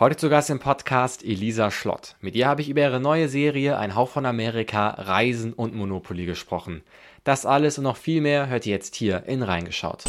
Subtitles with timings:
[0.00, 2.14] Heute zu Gast im Podcast Elisa Schlott.
[2.20, 6.24] Mit ihr habe ich über ihre neue Serie Ein Hauch von Amerika, Reisen und Monopoly
[6.24, 6.84] gesprochen.
[7.24, 10.04] Das alles und noch viel mehr hört ihr jetzt hier in Reingeschaut.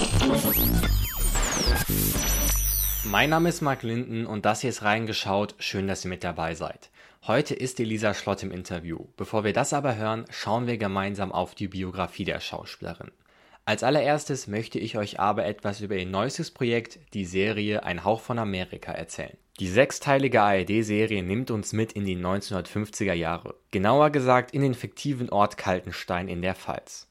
[3.03, 5.55] Mein Name ist Marc Linden und das hier ist Reingeschaut.
[5.57, 6.91] Schön, dass ihr mit dabei seid.
[7.25, 9.07] Heute ist Elisa Schlott im Interview.
[9.17, 13.09] Bevor wir das aber hören, schauen wir gemeinsam auf die Biografie der Schauspielerin.
[13.69, 18.21] Als allererstes möchte ich euch aber etwas über ihr neuestes Projekt, die Serie Ein Hauch
[18.21, 19.37] von Amerika, erzählen.
[19.59, 25.29] Die sechsteilige ARD-Serie nimmt uns mit in die 1950er Jahre, genauer gesagt in den fiktiven
[25.29, 27.09] Ort Kaltenstein in der Pfalz.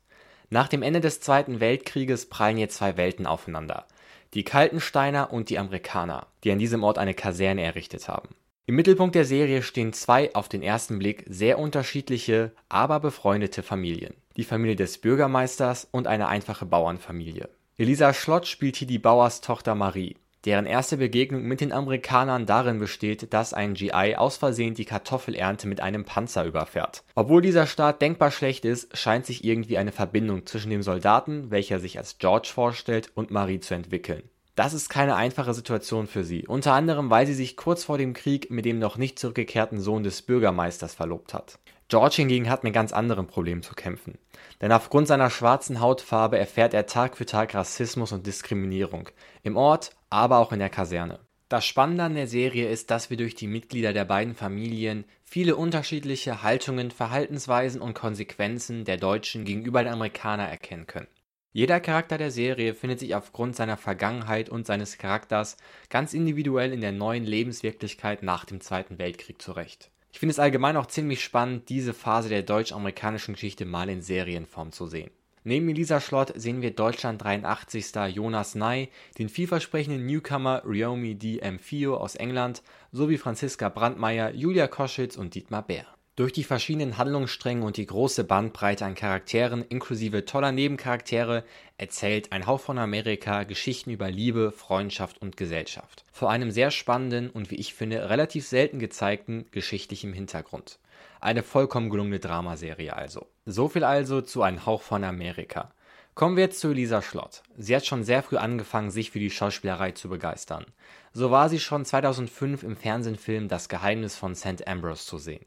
[0.51, 3.87] Nach dem Ende des Zweiten Weltkrieges prallen hier zwei Welten aufeinander.
[4.35, 8.31] Die Kaltensteiner und die Amerikaner, die an diesem Ort eine Kaserne errichtet haben.
[8.67, 14.15] Im Mittelpunkt der Serie stehen zwei auf den ersten Blick sehr unterschiedliche, aber befreundete Familien.
[14.39, 17.49] Die Familie des Bürgermeisters und eine einfache Bauernfamilie.
[17.77, 20.15] Elisa Schlott spielt hier die Bauerstochter Marie,
[20.45, 25.67] deren erste Begegnung mit den Amerikanern darin besteht, dass ein GI aus Versehen die Kartoffelernte
[25.67, 27.03] mit einem Panzer überfährt.
[27.17, 31.81] Obwohl dieser Start denkbar schlecht ist, scheint sich irgendwie eine Verbindung zwischen dem Soldaten, welcher
[31.81, 34.23] sich als George vorstellt, und Marie zu entwickeln.
[34.55, 38.15] Das ist keine einfache Situation für sie, unter anderem weil sie sich kurz vor dem
[38.15, 41.59] Krieg mit dem noch nicht zurückgekehrten Sohn des Bürgermeisters verlobt hat.
[41.89, 44.19] George hingegen hat mit ganz anderen Problemen zu kämpfen.
[44.61, 49.09] Denn aufgrund seiner schwarzen Hautfarbe erfährt er Tag für Tag Rassismus und Diskriminierung.
[49.43, 51.19] Im Ort, aber auch in der Kaserne.
[51.49, 55.57] Das Spannende an der Serie ist, dass wir durch die Mitglieder der beiden Familien viele
[55.57, 61.09] unterschiedliche Haltungen, Verhaltensweisen und Konsequenzen der Deutschen gegenüber den Amerikanern erkennen können.
[61.55, 65.57] Jeder Charakter der Serie findet sich aufgrund seiner Vergangenheit und seines Charakters
[65.89, 69.91] ganz individuell in der neuen Lebenswirklichkeit nach dem Zweiten Weltkrieg zurecht.
[70.19, 74.73] Ich finde es allgemein auch ziemlich spannend, diese Phase der deutsch-amerikanischen Geschichte mal in Serienform
[74.73, 75.13] zu sehen.
[75.45, 77.95] Neben Elisa Schlott sehen wir Deutschland 83.
[78.17, 81.41] Jonas Ney, den vielversprechenden Newcomer Ryomi D.
[81.49, 85.87] Mfio aus England sowie Franziska Brandmeier, Julia Koschitz und Dietmar Bär.
[86.19, 91.45] Durch die verschiedenen Handlungsstränge und die große Bandbreite an Charakteren inklusive toller Nebencharaktere
[91.77, 96.05] erzählt Ein Hauch von Amerika Geschichten über Liebe, Freundschaft und Gesellschaft.
[96.11, 100.81] Vor einem sehr spannenden und wie ich finde relativ selten gezeigten geschichtlichen Hintergrund.
[101.21, 103.29] Eine vollkommen gelungene Dramaserie also.
[103.47, 105.71] So viel also zu Ein Hauch von Amerika.
[106.17, 107.45] Kommen wir jetzt zu Elisa Schlott.
[107.57, 110.67] Sie hat schon sehr früh angefangen, sich für die Schauspielerei zu begeistern.
[111.13, 114.67] So war sie schon 2005 im Fernsehfilm Das Geheimnis von St.
[114.67, 115.47] Ambrose zu sehen.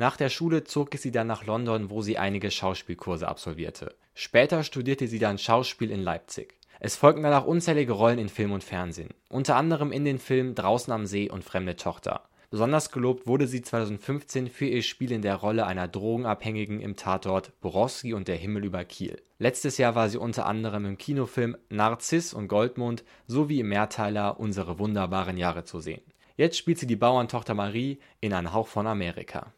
[0.00, 3.94] Nach der Schule zog sie dann nach London, wo sie einige Schauspielkurse absolvierte.
[4.14, 6.54] Später studierte sie dann Schauspiel in Leipzig.
[6.78, 10.90] Es folgten danach unzählige Rollen in Film und Fernsehen, unter anderem in den Filmen Draußen
[10.90, 12.22] am See und Fremde Tochter.
[12.48, 17.52] Besonders gelobt wurde sie 2015 für ihr Spiel in der Rolle einer Drogenabhängigen im Tatort
[17.60, 19.20] Borowski und der Himmel über Kiel.
[19.38, 24.78] Letztes Jahr war sie unter anderem im Kinofilm Narziss und Goldmond sowie im Mehrteiler Unsere
[24.78, 26.00] wunderbaren Jahre zu sehen.
[26.38, 29.52] Jetzt spielt sie die Bauerntochter Marie in Ein Hauch von Amerika.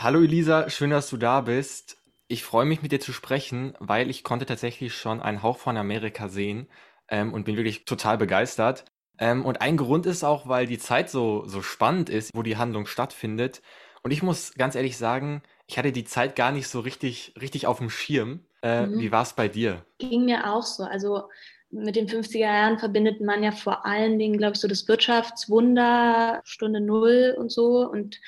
[0.00, 1.96] Hallo Elisa, schön, dass du da bist.
[2.28, 5.76] Ich freue mich, mit dir zu sprechen, weil ich konnte tatsächlich schon einen Hauch von
[5.76, 6.68] Amerika sehen
[7.08, 8.84] ähm, und bin wirklich total begeistert.
[9.18, 12.56] Ähm, und ein Grund ist auch, weil die Zeit so, so spannend ist, wo die
[12.56, 13.60] Handlung stattfindet.
[14.04, 17.66] Und ich muss ganz ehrlich sagen, ich hatte die Zeit gar nicht so richtig, richtig
[17.66, 18.44] auf dem Schirm.
[18.62, 19.00] Äh, mhm.
[19.00, 19.84] Wie war es bei dir?
[19.98, 20.84] Ging mir auch so.
[20.84, 21.24] Also
[21.70, 26.40] mit den 50er Jahren verbindet man ja vor allen Dingen, glaube ich, so das Wirtschaftswunder,
[26.44, 27.80] Stunde Null und so.
[27.90, 28.20] Und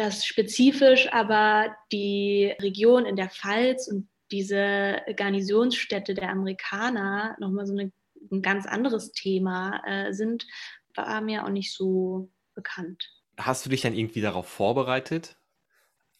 [0.00, 7.74] dass spezifisch aber die Region in der Pfalz und diese Garnisonsstädte der Amerikaner nochmal so
[7.74, 7.92] eine,
[8.32, 10.46] ein ganz anderes Thema äh, sind,
[10.94, 13.10] war mir auch nicht so bekannt.
[13.36, 15.36] Hast du dich dann irgendwie darauf vorbereitet?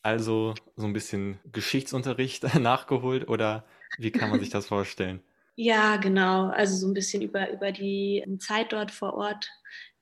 [0.02, 3.64] Also so ein bisschen Geschichtsunterricht nachgeholt oder
[3.96, 5.22] wie kann man sich das vorstellen?
[5.56, 6.46] Ja, genau.
[6.46, 9.50] Also so ein bisschen über, über die Zeit dort vor Ort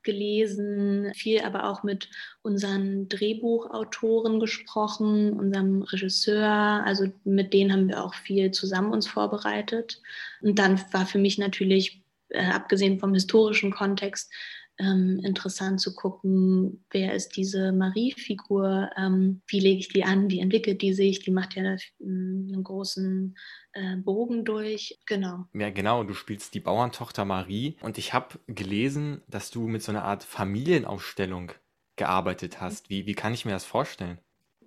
[0.03, 2.09] gelesen, viel aber auch mit
[2.41, 6.83] unseren Drehbuchautoren gesprochen, unserem Regisseur.
[6.85, 10.01] Also mit denen haben wir auch viel zusammen uns vorbereitet.
[10.41, 14.31] Und dann war für mich natürlich, äh, abgesehen vom historischen Kontext,
[14.79, 20.39] ähm, interessant zu gucken, wer ist diese Marie-Figur, ähm, wie lege ich die an, wie
[20.39, 23.37] entwickelt die sich, die macht ja ähm, einen großen
[23.73, 24.97] äh, Bogen durch.
[25.05, 25.45] Genau.
[25.53, 26.03] Ja, genau.
[26.03, 30.23] Du spielst die Bauerntochter Marie und ich habe gelesen, dass du mit so einer Art
[30.23, 31.51] Familienausstellung
[31.97, 32.89] gearbeitet hast.
[32.89, 34.19] Wie, wie kann ich mir das vorstellen?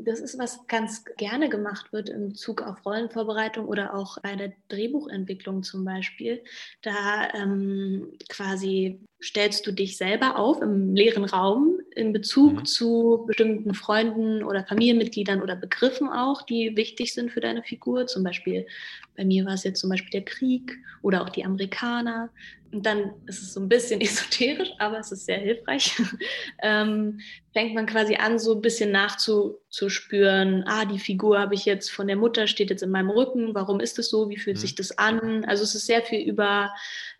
[0.05, 4.53] Das ist, was ganz gerne gemacht wird im Zug auf Rollenvorbereitung oder auch bei der
[4.69, 6.43] Drehbuchentwicklung zum Beispiel.
[6.83, 12.65] Da ähm, quasi stellst du dich selber auf im leeren Raum in Bezug mhm.
[12.65, 18.07] zu bestimmten Freunden oder Familienmitgliedern oder Begriffen auch, die wichtig sind für deine Figur.
[18.07, 18.67] Zum Beispiel,
[19.17, 22.31] bei mir war es jetzt zum Beispiel der Krieg oder auch die Amerikaner.
[22.73, 25.95] Und dann ist es so ein bisschen esoterisch, aber es ist sehr hilfreich.
[26.63, 27.21] ähm,
[27.53, 32.07] fängt man quasi an, so ein bisschen nachzuspüren, ah, die Figur habe ich jetzt von
[32.07, 34.61] der Mutter, steht jetzt in meinem Rücken, warum ist es so, wie fühlt mhm.
[34.61, 35.45] sich das an?
[35.45, 36.73] Also es ist sehr viel über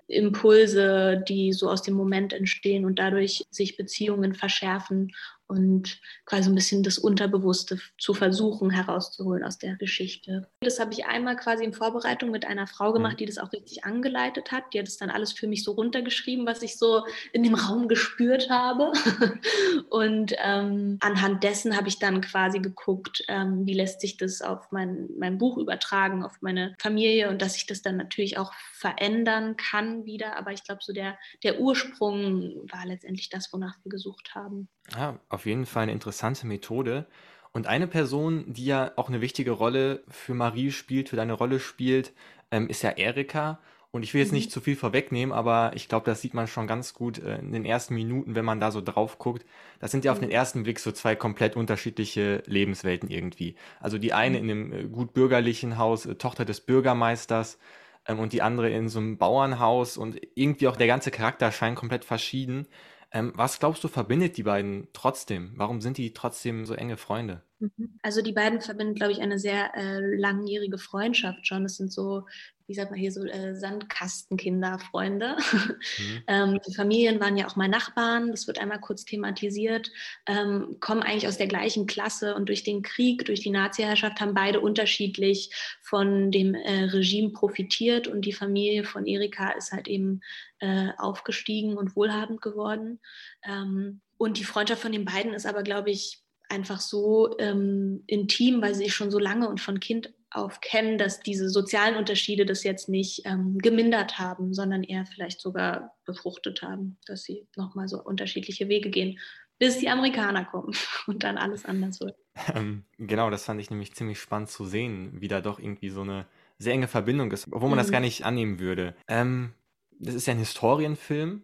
[0.09, 5.13] Impulse, die so aus dem Moment entstehen und dadurch sich Beziehungen verschärfen
[5.47, 10.49] und quasi ein bisschen das Unterbewusste zu versuchen herauszuholen aus der Geschichte.
[10.61, 13.17] Das habe ich einmal quasi in Vorbereitung mit einer Frau gemacht, mhm.
[13.19, 14.65] die das auch richtig angeleitet hat.
[14.73, 17.89] Die hat es dann alles für mich so runtergeschrieben, was ich so in dem Raum
[17.89, 18.93] gespürt habe.
[19.91, 24.71] Und ähm, anhand dessen habe ich dann quasi geguckt, ähm, wie lässt sich das auf
[24.73, 29.57] mein, mein Buch übertragen, auf meine Familie und dass ich das dann natürlich auch verändern
[29.57, 30.37] kann wieder.
[30.37, 34.69] Aber ich glaube, so der, der Ursprung war letztendlich das, wonach wir gesucht haben.
[34.97, 37.07] Ja, auf jeden Fall eine interessante Methode.
[37.53, 41.61] Und eine Person, die ja auch eine wichtige Rolle für Marie spielt, für deine Rolle
[41.61, 42.13] spielt,
[42.51, 43.59] ähm, ist ja Erika.
[43.91, 44.37] Und ich will jetzt mhm.
[44.37, 47.53] nicht zu viel vorwegnehmen, aber ich glaube, das sieht man schon ganz gut äh, in
[47.53, 49.45] den ersten Minuten, wenn man da so drauf guckt.
[49.81, 50.35] Das sind ja auf den mhm.
[50.35, 53.55] ersten Blick so zwei komplett unterschiedliche Lebenswelten irgendwie.
[53.81, 54.45] Also die eine mhm.
[54.45, 57.59] in einem äh, gut bürgerlichen Haus, äh, Tochter des Bürgermeisters,
[58.07, 61.77] ähm, und die andere in so einem Bauernhaus und irgendwie auch der ganze Charakter scheint
[61.77, 62.67] komplett verschieden.
[63.13, 65.53] Ähm, was glaubst du, verbindet die beiden trotzdem?
[65.57, 67.43] Warum sind die trotzdem so enge Freunde?
[67.63, 67.99] Mhm.
[68.03, 71.65] Also die beiden verbinden, glaube ich, eine sehr äh, langjährige Freundschaft schon.
[71.65, 72.27] Es sind so,
[72.67, 75.37] wie sagt man hier, so äh, Sandkastenkinderfreunde.
[75.37, 76.23] Mhm.
[76.27, 79.93] ähm, die Familien waren ja auch mal Nachbarn, das wird einmal kurz thematisiert,
[80.27, 84.35] ähm, kommen eigentlich aus der gleichen Klasse und durch den Krieg, durch die Nazi-Herrschaft haben
[84.35, 90.21] beide unterschiedlich von dem äh, Regime profitiert und die Familie von Erika ist halt eben
[90.59, 92.99] äh, aufgestiegen und wohlhabend geworden.
[93.45, 96.23] Ähm, und die Freundschaft von den beiden ist aber, glaube ich,
[96.53, 100.99] einfach so ähm, intim, weil sie sich schon so lange und von Kind auf kennen,
[100.99, 106.63] dass diese sozialen Unterschiede das jetzt nicht ähm, gemindert haben, sondern eher vielleicht sogar befruchtet
[106.63, 109.19] haben, dass sie nochmal so unterschiedliche Wege gehen,
[109.59, 110.75] bis die Amerikaner kommen
[111.07, 112.17] und dann alles anders wird.
[112.55, 116.03] Ähm, genau, das fand ich nämlich ziemlich spannend zu sehen, wie da doch irgendwie so
[116.03, 116.27] eine
[116.59, 117.83] sehr enge Verbindung ist, obwohl man mhm.
[117.83, 118.95] das gar nicht annehmen würde.
[119.09, 119.53] Ähm,
[119.99, 121.43] das ist ja ein Historienfilm,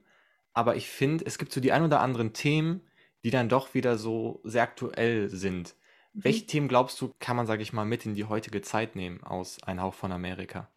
[0.52, 2.80] aber ich finde, es gibt so die ein oder anderen Themen,
[3.24, 5.76] die dann doch wieder so sehr aktuell sind.
[6.12, 6.24] Mhm.
[6.24, 9.22] Welche Themen glaubst du, kann man, sage ich mal, mit in die heutige Zeit nehmen
[9.24, 10.70] aus Ein Hauch von Amerika?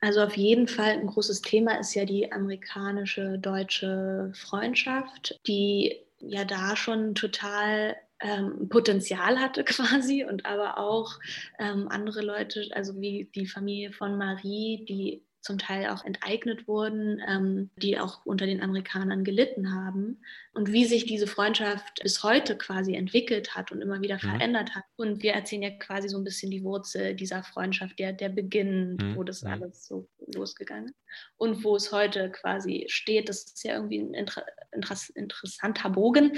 [0.00, 6.44] Also auf jeden Fall ein großes Thema ist ja die amerikanische deutsche Freundschaft, die ja
[6.46, 11.18] da schon total ähm, Potenzial hatte quasi und aber auch
[11.58, 17.20] ähm, andere Leute, also wie die Familie von Marie, die zum Teil auch enteignet wurden,
[17.26, 20.20] ähm, die auch unter den Amerikanern gelitten haben
[20.52, 24.30] und wie sich diese Freundschaft bis heute quasi entwickelt hat und immer wieder mhm.
[24.30, 24.84] verändert hat.
[24.96, 28.96] Und wir erzählen ja quasi so ein bisschen die Wurzel dieser Freundschaft, der, der Beginn,
[28.96, 29.16] mhm.
[29.16, 30.94] wo das alles so losgegangen ist
[31.36, 33.28] und wo es heute quasi steht.
[33.28, 36.32] Das ist ja irgendwie ein inter, inter, interessanter Bogen.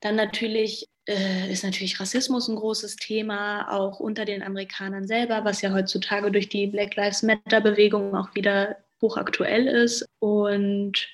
[0.00, 5.62] Dann natürlich äh, ist natürlich Rassismus ein großes Thema, auch unter den Amerikanern selber, was
[5.62, 10.06] ja heutzutage durch die Black Lives Matter-Bewegung auch wieder hochaktuell ist.
[10.18, 11.08] Und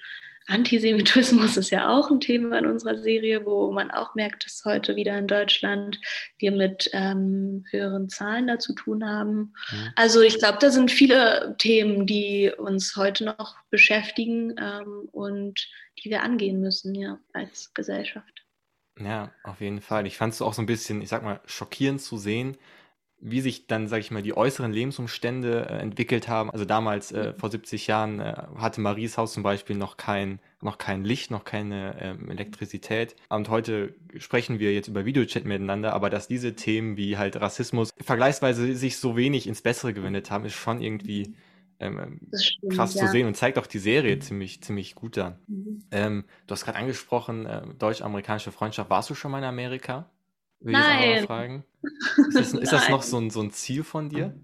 [0.46, 4.96] Antisemitismus ist ja auch ein Thema in unserer Serie, wo man auch merkt, dass heute
[4.96, 6.00] wieder in Deutschland
[6.38, 9.54] wir mit ähm, höheren Zahlen da zu tun haben.
[9.70, 9.92] Mhm.
[9.94, 15.68] Also ich glaube, da sind viele Themen, die uns heute noch beschäftigen ähm, und
[16.02, 18.43] die wir angehen müssen, ja, als Gesellschaft.
[18.98, 20.06] Ja, auf jeden Fall.
[20.06, 22.56] Ich fand es auch so ein bisschen, ich sag mal, schockierend zu sehen,
[23.26, 26.50] wie sich dann, sag ich mal, die äußeren Lebensumstände äh, entwickelt haben.
[26.50, 27.38] Also damals, äh, mhm.
[27.38, 31.44] vor 70 Jahren, äh, hatte Maries Haus zum Beispiel noch kein, noch kein Licht, noch
[31.44, 33.16] keine ähm, Elektrizität.
[33.30, 37.90] Und heute sprechen wir jetzt über Videochat miteinander, aber dass diese Themen wie halt Rassismus
[37.98, 41.34] vergleichsweise sich so wenig ins Bessere gewendet haben, ist schon irgendwie
[41.84, 43.04] ähm, ähm stimmt, krass ja.
[43.04, 44.20] zu sehen und zeigt auch die Serie mhm.
[44.20, 45.38] ziemlich, ziemlich gut an.
[45.46, 45.84] Mhm.
[45.90, 48.90] Ähm, du hast gerade angesprochen, äh, deutsch-amerikanische Freundschaft.
[48.90, 50.10] Warst du schon mal in Amerika?
[50.60, 51.18] Will Nein.
[51.18, 51.64] Ich fragen.
[52.28, 54.34] Ist, das, ist das noch so ein, so ein Ziel von dir?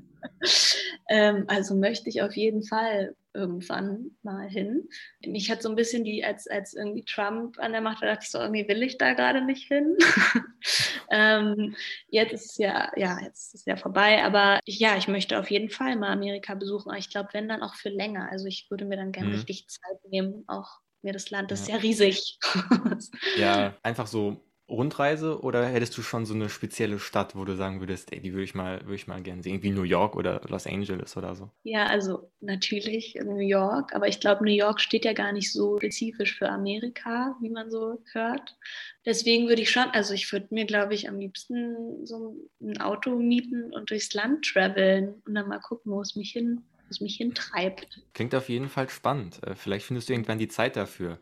[1.09, 4.89] Ähm, also möchte ich auf jeden Fall irgendwann mal hin.
[5.25, 8.25] Mich hat so ein bisschen die, als, als irgendwie Trump an der Macht war, dachte
[8.25, 9.97] ich so, irgendwie will ich da gerade nicht hin.
[11.11, 11.77] ähm,
[12.09, 15.39] jetzt ist es ja, ja, jetzt ist es ja vorbei, aber ich, ja, ich möchte
[15.39, 18.29] auf jeden Fall mal Amerika besuchen, aber ich glaube, wenn dann auch für länger.
[18.31, 19.35] Also ich würde mir dann gerne mhm.
[19.37, 21.77] richtig Zeit nehmen, auch mir das Land, das ja.
[21.77, 22.39] ist ja riesig.
[23.37, 27.81] ja, einfach so Rundreise oder hättest du schon so eine spezielle Stadt, wo du sagen
[27.81, 30.41] würdest, ey, die würde ich mal, würde ich mal gerne sehen, wie New York oder
[30.49, 31.51] Los Angeles oder so?
[31.65, 35.77] Ja, also natürlich New York, aber ich glaube, New York steht ja gar nicht so
[35.79, 38.57] spezifisch für Amerika, wie man so hört.
[39.05, 43.17] Deswegen würde ich schon, also ich würde mir, glaube ich, am liebsten so ein Auto
[43.17, 47.01] mieten und durchs Land traveln und dann mal gucken, wo es mich hin, wo es
[47.01, 48.01] mich hintreibt.
[48.15, 49.43] Klingt auf jeden Fall spannend.
[49.47, 51.19] Äh, vielleicht findest du irgendwann die Zeit dafür.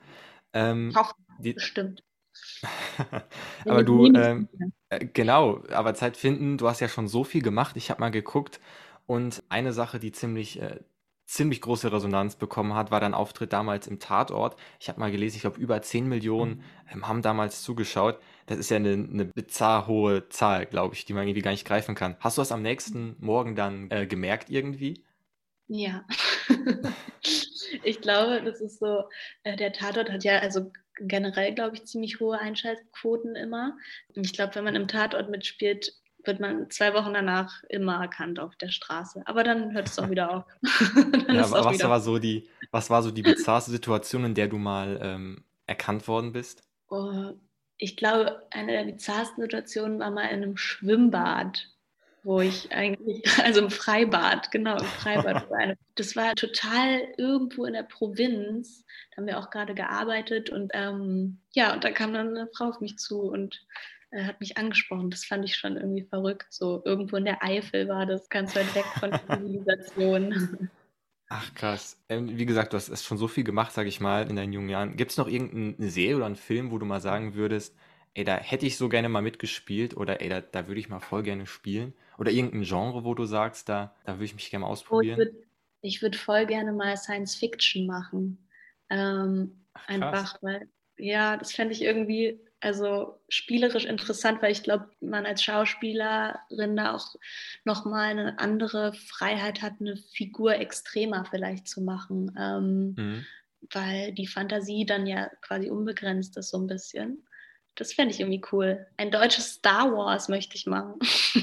[0.53, 2.03] Ähm, Hoffen, die, bestimmt.
[3.65, 4.49] aber du, ähm,
[4.89, 7.77] äh, genau, aber Zeit finden, du hast ja schon so viel gemacht.
[7.77, 8.61] Ich habe mal geguckt
[9.07, 10.81] und eine Sache, die ziemlich, äh,
[11.27, 14.57] ziemlich große Resonanz bekommen hat, war dein Auftritt damals im Tatort.
[14.81, 18.19] Ich habe mal gelesen, ich glaube, über 10 Millionen ähm, haben damals zugeschaut.
[18.47, 21.67] Das ist ja eine, eine bizarr hohe Zahl, glaube ich, die man irgendwie gar nicht
[21.67, 22.17] greifen kann.
[22.21, 25.05] Hast du das am nächsten Morgen dann äh, gemerkt irgendwie?
[25.69, 26.05] Ja.
[27.83, 29.05] ich glaube, das ist so,
[29.45, 33.77] äh, der Tatort hat ja, also generell, glaube ich, ziemlich hohe Einschaltquoten immer.
[34.15, 35.93] Ich glaube, wenn man im Tatort mitspielt,
[36.25, 39.23] wird man zwei Wochen danach immer erkannt auf der Straße.
[39.25, 40.45] Aber dann hört es auch wieder auf.
[41.29, 44.59] ja, was, wieder war so die, was war so die bizarrste Situation, in der du
[44.59, 46.63] mal ähm, erkannt worden bist?
[46.89, 47.33] Oh,
[47.77, 51.69] ich glaube, eine der bizarrsten Situationen war mal in einem Schwimmbad
[52.29, 55.47] wo ich eigentlich, also im Freibad, genau, im Freibad.
[55.95, 58.85] Das war total irgendwo in der Provinz.
[59.11, 62.67] Da haben wir auch gerade gearbeitet und ähm, ja, und da kam dann eine Frau
[62.67, 63.67] auf mich zu und
[64.11, 65.11] äh, hat mich angesprochen.
[65.11, 66.47] Das fand ich schon irgendwie verrückt.
[66.51, 70.69] So irgendwo in der Eifel war das, ganz weit weg von der Zivilisation.
[71.31, 71.99] Ach krass.
[72.09, 74.69] Ähm, wie gesagt, du hast schon so viel gemacht, sag ich mal, in deinen jungen
[74.69, 74.97] Jahren.
[74.97, 77.75] Gibt es noch irgendeine Serie oder einen Film, wo du mal sagen würdest,
[78.15, 81.01] ey, da hätte ich so gerne mal mitgespielt oder ey, da, da würde ich mal
[81.01, 81.95] voll gerne spielen?
[82.19, 85.21] Oder irgendein Genre, wo du sagst, da, da würde ich mich gerne mal ausprobieren?
[85.21, 85.23] Oh,
[85.81, 88.49] ich würde würd voll gerne mal Science Fiction machen.
[88.91, 94.91] Ähm, Ach, einfach, weil, ja, das fände ich irgendwie, also spielerisch interessant, weil ich glaube,
[95.01, 97.15] man als Schauspielerin da auch
[97.65, 102.35] nochmal eine andere Freiheit hat, eine Figur extremer vielleicht zu machen.
[102.37, 103.27] Ähm, mhm.
[103.73, 107.28] Weil die Fantasie dann ja quasi unbegrenzt ist, so ein bisschen.
[107.79, 108.89] Das fände ich irgendwie cool.
[108.97, 110.99] Ein deutsches Star Wars möchte ich machen.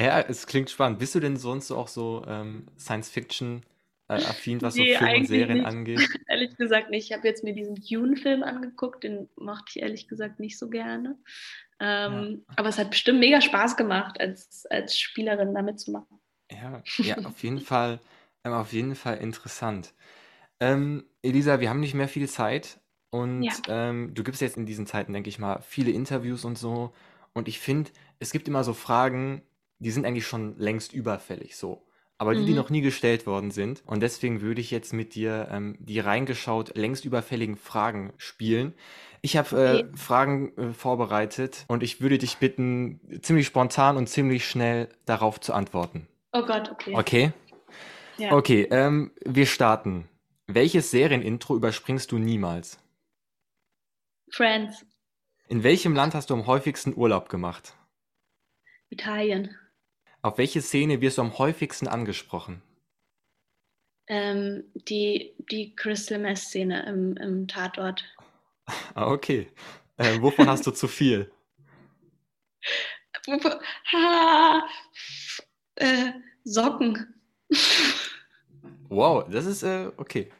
[0.00, 1.00] ja, es klingt spannend.
[1.00, 3.64] Bist du denn sonst auch so ähm, Science-Fiction
[4.06, 5.66] äh, affin, was nee, so Filme und Serien nicht.
[5.66, 6.00] angeht?
[6.28, 7.10] ehrlich gesagt nicht.
[7.10, 11.18] Ich habe jetzt mir diesen Dune-Film angeguckt, den mochte ich ehrlich gesagt nicht so gerne.
[11.80, 12.54] Ähm, ja.
[12.54, 16.20] Aber es hat bestimmt mega Spaß gemacht, als, als Spielerin da mitzumachen.
[16.52, 17.98] Ja, ja auf jeden Fall,
[18.44, 19.92] ähm, auf jeden Fall interessant.
[20.60, 22.79] Ähm, Elisa, wir haben nicht mehr viel Zeit.
[23.10, 23.52] Und Ja.
[23.68, 26.92] ähm, du gibst jetzt in diesen Zeiten, denke ich mal, viele Interviews und so.
[27.32, 29.42] Und ich finde, es gibt immer so Fragen,
[29.78, 31.82] die sind eigentlich schon längst überfällig so.
[32.18, 32.58] Aber die, die mhm.
[32.58, 33.82] noch nie gestellt worden sind.
[33.86, 38.74] Und deswegen würde ich jetzt mit dir ähm, die reingeschaut längst überfälligen Fragen spielen.
[39.22, 39.96] Ich habe äh.
[39.96, 45.54] Fragen äh, vorbereitet und ich würde dich bitten, ziemlich spontan und ziemlich schnell darauf zu
[45.54, 46.08] antworten.
[46.32, 46.94] Oh Gott, okay.
[46.94, 47.32] Okay?
[48.18, 48.32] Ja.
[48.32, 50.06] Okay, ähm, wir starten.
[50.46, 52.78] Welches Serienintro überspringst du niemals?
[54.30, 54.86] Friends.
[55.48, 57.74] In welchem Land hast du am häufigsten Urlaub gemacht?
[58.88, 59.56] Italien.
[60.22, 62.62] Auf welche Szene wirst du am häufigsten angesprochen?
[64.06, 68.04] Ähm, die, die Crystal Mess Szene im, im Tatort.
[68.94, 69.50] Ah, okay.
[69.96, 71.32] Äh, wovon hast du zu viel?
[73.92, 74.68] ha,
[75.76, 76.12] äh,
[76.44, 77.14] Socken.
[78.92, 80.32] Wow, das ist äh, okay.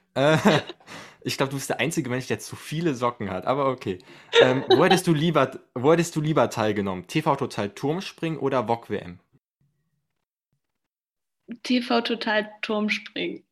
[1.22, 3.98] Ich glaube, du bist der einzige Mensch, der zu viele Socken hat, aber okay.
[4.40, 7.06] Ähm, wo, hättest du lieber, wo hättest du lieber teilgenommen?
[7.06, 9.20] TV Total Turmspringen oder VOG WM?
[11.62, 13.44] TV Total Turmspringen.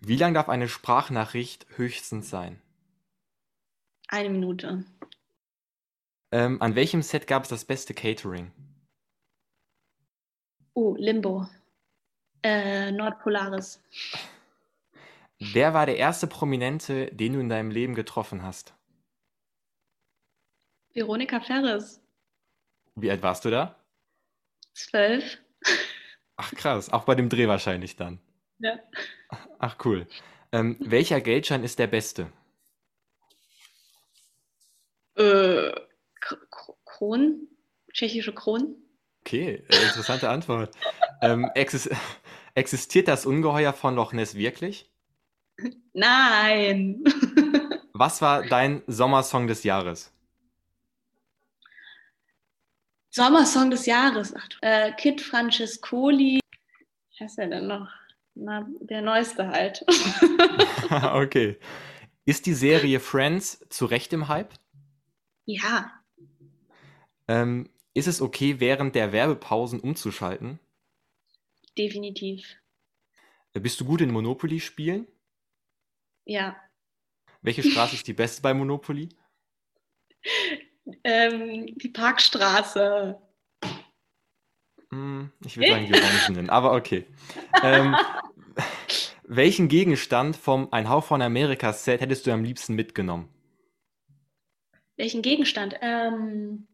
[0.00, 2.60] Wie lang darf eine Sprachnachricht höchstens sein?
[4.08, 4.84] Eine Minute.
[6.32, 8.50] Ähm, an welchem Set gab es das beste Catering?
[10.74, 11.48] Oh, Limbo.
[12.42, 13.80] Äh, Nordpolaris.
[15.38, 18.74] Wer war der erste Prominente, den du in deinem Leben getroffen hast?
[20.92, 22.00] Veronika Ferres.
[22.94, 23.76] Wie alt warst du da?
[24.74, 25.38] Zwölf.
[26.36, 28.20] Ach krass, auch bei dem Dreh wahrscheinlich dann.
[28.58, 28.78] Ja.
[29.58, 30.06] Ach cool.
[30.52, 32.32] Ähm, welcher Geldschein ist der beste?
[35.16, 35.72] Äh,
[36.84, 37.48] Kronen?
[37.92, 38.76] Tschechische Kronen?
[39.20, 40.74] Okay, äh, interessante Antwort.
[41.22, 41.88] ähm, exis
[42.54, 44.90] existiert das Ungeheuer von Loch Ness wirklich?
[45.92, 47.04] Nein.
[47.92, 50.12] Was war dein Sommersong des Jahres?
[53.10, 54.34] Sommersong des Jahres.
[54.36, 56.40] Ach, äh, Kid Francescoli.
[57.10, 57.88] Was heißt der denn noch?
[58.34, 59.84] Na, der neueste halt.
[61.14, 61.56] okay.
[62.24, 64.52] Ist die Serie Friends zu Recht im Hype?
[65.44, 65.92] Ja.
[67.28, 70.58] Ähm, ist es okay, während der Werbepausen umzuschalten?
[71.78, 72.56] Definitiv.
[73.52, 75.06] Äh, bist du gut in Monopoly spielen?
[76.24, 76.56] Ja.
[77.42, 79.08] Welche Straße ist die beste bei Monopoly?
[81.02, 83.18] Ähm, die Parkstraße.
[84.90, 87.06] Hm, ich würde sagen die Orangenen, aber okay.
[87.62, 87.96] Ähm,
[89.22, 93.30] welchen Gegenstand vom Ein Hauch von Amerika Set hättest du am liebsten mitgenommen?
[94.96, 95.76] Welchen Gegenstand?
[95.80, 96.68] Ähm,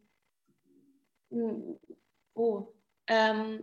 [2.35, 2.75] oh,
[3.07, 3.63] ähm,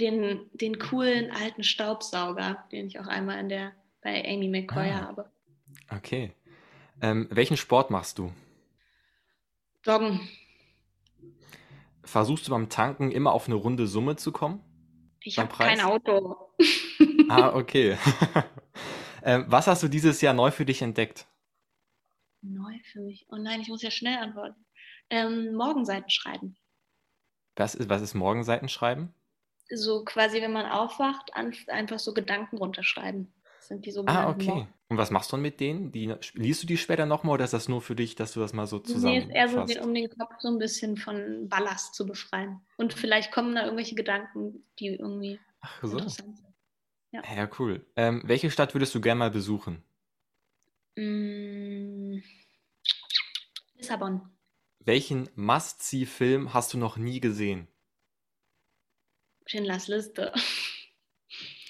[0.00, 3.72] den, den coolen alten Staubsauger, den ich auch einmal in der,
[4.02, 5.32] bei Amy McCoy ah, habe.
[5.90, 6.32] Okay.
[7.00, 8.32] Ähm, welchen Sport machst du?
[9.84, 10.28] Joggen.
[12.02, 14.60] Versuchst du beim Tanken immer auf eine runde Summe zu kommen?
[15.20, 16.36] Ich habe kein Auto.
[17.28, 17.98] ah, okay.
[19.22, 21.26] ähm, was hast du dieses Jahr neu für dich entdeckt?
[22.40, 23.26] Neu für mich?
[23.30, 24.64] Oh nein, ich muss ja schnell antworten.
[25.10, 26.56] Ähm, Morgenseiten schreiben.
[27.56, 29.12] Was ist, was ist Morgenseiten schreiben?
[29.70, 33.32] So quasi, wenn man aufwacht, einfach so Gedanken runterschreiben.
[33.60, 34.46] Sind die Ah, okay.
[34.46, 34.74] Morgen.
[34.88, 35.92] Und was machst du dann mit denen?
[35.92, 38.54] Die, liest du die später nochmal oder ist das nur für dich, dass du das
[38.54, 41.94] mal so zusammen Nee, ist eher so, um den Kopf so ein bisschen von Ballast
[41.94, 42.60] zu befreien.
[42.78, 45.98] Und vielleicht kommen da irgendwelche Gedanken, die irgendwie Ach so.
[45.98, 46.54] interessant sind.
[47.10, 47.84] Ja, ja cool.
[47.96, 49.82] Ähm, welche Stadt würdest du gerne mal besuchen?
[50.96, 52.22] Mm,
[53.76, 54.22] Lissabon.
[54.80, 57.68] Welchen Must-See-Film hast du noch nie gesehen?
[59.46, 60.32] Schindlers Liste.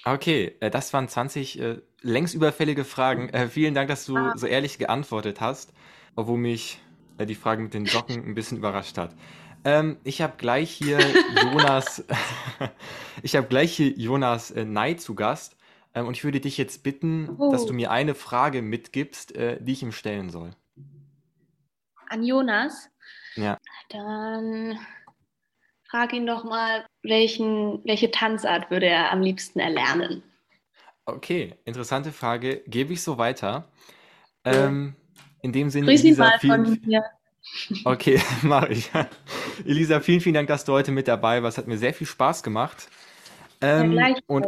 [0.05, 3.29] Okay, äh, das waren 20 äh, längst überfällige Fragen.
[3.29, 4.33] Äh, vielen Dank, dass du ah.
[4.35, 5.73] so ehrlich geantwortet hast,
[6.15, 6.81] obwohl mich
[7.17, 9.15] äh, die Frage mit den Socken ein bisschen überrascht hat.
[9.65, 10.99] Ähm, ich habe gleich hier
[11.43, 12.05] Jonas,
[13.23, 15.57] ich habe gleich hier Jonas äh, Ney zu Gast
[15.93, 17.51] ähm, und ich würde dich jetzt bitten, oh.
[17.51, 17.75] dass du oh.
[17.75, 20.51] mir eine Frage mitgibst, äh, die ich ihm stellen soll.
[22.07, 22.89] An Jonas?
[23.35, 23.57] Ja.
[23.89, 24.79] Dann
[25.89, 30.23] frag ihn doch mal, welchen, welche Tanzart würde er am liebsten erlernen?
[31.05, 32.61] Okay, interessante Frage.
[32.67, 33.67] Gebe ich so weiter.
[34.45, 34.95] Ähm,
[35.41, 37.03] in dem Sinne, Grüß Elisa, mal vielen, von mir.
[37.85, 38.89] Okay, mache ich.
[39.65, 41.57] Elisa, vielen, vielen Dank, dass du heute mit dabei warst.
[41.57, 42.89] Hat mir sehr viel Spaß gemacht.
[43.61, 44.47] Ähm, ja, und,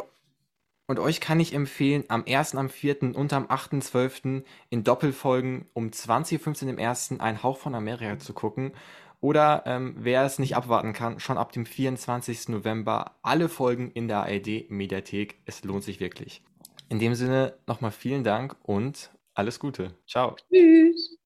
[0.87, 3.15] und euch kann ich empfehlen, am 1., am 4.
[3.15, 4.43] und am 8.12.
[4.69, 7.19] in Doppelfolgen um 20.15 Uhr im 1.
[7.19, 8.73] ein Hauch von Amerika zu gucken.
[9.21, 12.49] Oder ähm, wer es nicht abwarten kann, schon ab dem 24.
[12.49, 15.35] November alle Folgen in der ARD-Mediathek.
[15.45, 16.43] Es lohnt sich wirklich.
[16.89, 19.93] In dem Sinne nochmal vielen Dank und alles Gute.
[20.07, 20.35] Ciao.
[20.51, 21.17] Tschüss.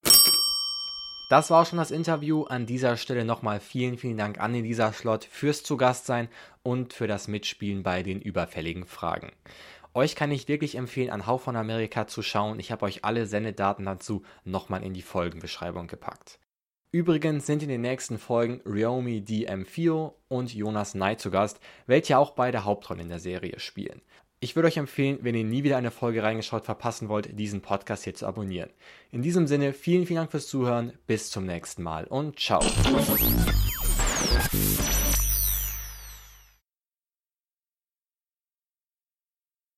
[1.29, 2.43] Das war auch schon das Interview.
[2.43, 6.27] An dieser Stelle nochmal vielen, vielen Dank an Elisa Schlott fürs Zugastsein
[6.61, 9.31] und für das Mitspielen bei den überfälligen Fragen.
[9.93, 12.59] Euch kann ich wirklich empfehlen, an Hauch von Amerika zu schauen.
[12.59, 16.39] Ich habe euch alle Sendedaten dazu nochmal in die Folgenbeschreibung gepackt.
[16.95, 22.31] Übrigens sind in den nächsten Folgen Ryomi DM4 und Jonas Knight zu Gast, welche auch
[22.31, 24.01] beide Hauptrollen in der Serie spielen.
[24.39, 28.05] Ich würde euch empfehlen, wenn ihr nie wieder eine Folge reingeschaut verpassen wollt, diesen Podcast
[28.05, 28.69] hier zu abonnieren.
[29.11, 32.61] In diesem Sinne, vielen, vielen Dank fürs Zuhören, bis zum nächsten Mal und ciao.